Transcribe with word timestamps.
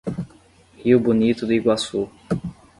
Rio 0.79 0.99
Bonito 0.99 1.45
do 1.45 1.53
Iguaçu 1.53 2.09